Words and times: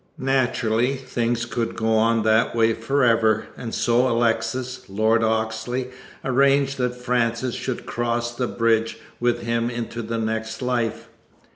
Naturally, 0.17 0.95
things 0.95 1.45
could 1.45 1.73
not 1.73 1.77
go 1.77 1.93
on 1.95 2.17
in 2.17 2.23
that 2.23 2.55
way 2.55 2.73
forever, 2.73 3.45
and 3.55 3.71
so 3.71 4.09
Alexis, 4.09 4.89
Lord 4.89 5.23
Oxley, 5.23 5.89
arranged 6.25 6.79
that 6.79 6.95
Frances 6.95 7.53
should 7.53 7.85
cross 7.85 8.33
the 8.33 8.47
bridge 8.47 8.97
with 9.19 9.43
him 9.43 9.69
into 9.69 10.01
the 10.01 10.17
next 10.17 10.63
life. 10.63 11.07